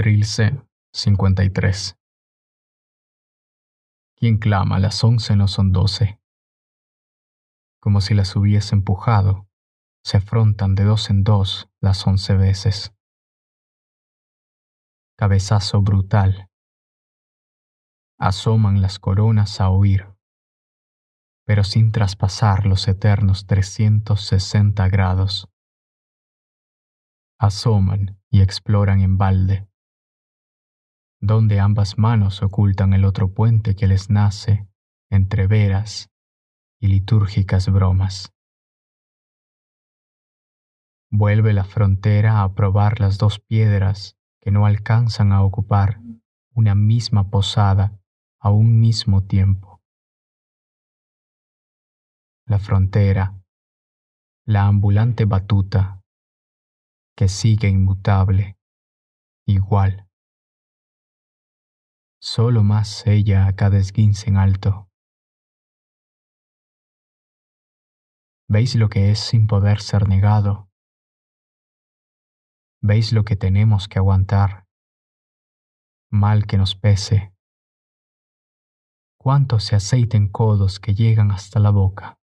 [0.00, 0.56] Trilce
[0.92, 1.98] 53
[4.14, 6.20] Quien clama las once no son doce.
[7.80, 9.48] Como si las hubiese empujado,
[10.04, 12.94] se afrontan de dos en dos las once veces.
[15.16, 16.48] Cabezazo brutal.
[18.20, 20.06] Asoman las coronas a oír,
[21.44, 25.48] pero sin traspasar los eternos trescientos sesenta grados.
[27.40, 29.68] Asoman y exploran en balde
[31.28, 34.66] donde ambas manos ocultan el otro puente que les nace
[35.10, 36.10] entre veras
[36.80, 38.32] y litúrgicas bromas.
[41.10, 46.00] Vuelve la frontera a probar las dos piedras que no alcanzan a ocupar
[46.54, 48.00] una misma posada
[48.40, 49.82] a un mismo tiempo.
[52.46, 53.38] La frontera,
[54.46, 56.02] la ambulante batuta,
[57.14, 58.56] que sigue inmutable,
[59.46, 60.07] igual
[62.28, 64.90] solo más ella a cada esguince en alto.
[68.46, 70.68] ¿Veis lo que es sin poder ser negado?
[72.82, 74.66] ¿Veis lo que tenemos que aguantar?
[76.10, 77.34] Mal que nos pese.
[79.18, 82.17] ¿Cuánto se aceiten codos que llegan hasta la boca?